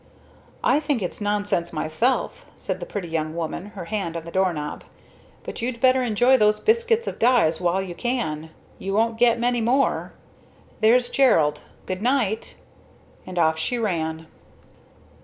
[0.63, 4.83] "I think it's nonsense myself," said the pretty young woman her hand on the doorknob.
[5.43, 9.61] "But you'd better enjoy those biscuits of Di's while you can you won't get many
[9.61, 10.13] more!
[10.79, 12.55] There's Gerald good night!"
[13.27, 14.25] And off she ran.